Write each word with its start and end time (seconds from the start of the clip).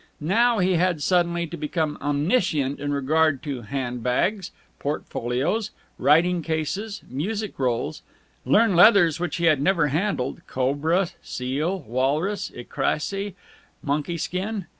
Now 0.19 0.57
he 0.57 0.77
had 0.77 1.03
suddenly 1.03 1.45
to 1.45 1.55
become 1.55 1.95
omniscient 2.01 2.79
in 2.79 2.91
regard 2.91 3.43
to 3.43 3.61
hand 3.61 4.01
bags, 4.01 4.49
portfolios, 4.79 5.69
writing 5.99 6.41
cases, 6.41 7.03
music 7.07 7.59
rolls; 7.59 8.01
learn 8.43 8.75
leathers 8.75 9.19
which 9.19 9.35
he 9.35 9.45
had 9.45 9.61
never 9.61 9.89
handled 9.89 10.41
cobra 10.47 11.09
seal, 11.21 11.81
walrus, 11.81 12.49
écrasé, 12.49 13.35
monkey 13.83 14.17
skin. 14.17 14.65